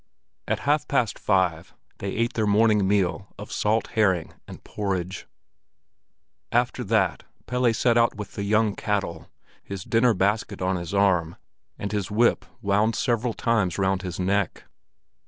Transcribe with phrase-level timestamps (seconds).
[0.47, 5.27] At half past five they ate their morning meal of salt herring and porridge.
[6.51, 9.29] After that Pelle set out with the young cattle,
[9.63, 11.35] his dinner basket on his arm,
[11.77, 14.63] and his whip wound several times round his neck.